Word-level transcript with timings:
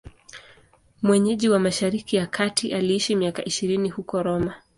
Mwenyeji 1.01 1.49
wa 1.49 1.59
Mashariki 1.59 2.15
ya 2.15 2.27
Kati, 2.27 2.73
aliishi 2.73 3.15
miaka 3.15 3.43
ishirini 3.45 3.89
huko 3.89 4.23
Roma. 4.23 4.55